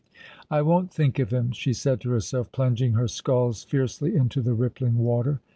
[0.49, 4.55] "I won't think of him," she said to herself, plunging her sculls fiercely into the
[4.55, 5.41] rippliug water.